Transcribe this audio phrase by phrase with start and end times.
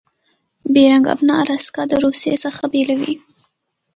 [0.73, 3.15] بیرنګ آبنا الاسکا د روسي څخه بیلوي.